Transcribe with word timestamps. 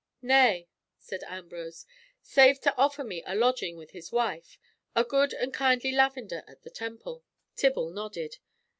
"Nay," 0.23 0.67
said 0.97 1.21
Ambrose, 1.27 1.85
"save 2.23 2.59
to 2.61 2.75
offer 2.75 3.03
me 3.03 3.21
a 3.27 3.35
lodging 3.35 3.77
with 3.77 3.91
his 3.91 4.11
wife, 4.11 4.57
a 4.95 5.03
good 5.03 5.31
and 5.31 5.53
kindly 5.53 5.91
lavender 5.91 6.43
at 6.47 6.63
the 6.63 6.71
Temple." 6.71 7.23
Tibble 7.55 7.91
nodded. 7.91 8.39